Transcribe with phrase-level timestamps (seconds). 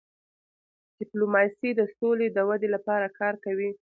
[0.99, 3.69] ډيپلوماسي د سولې د ودی لپاره کار کوي.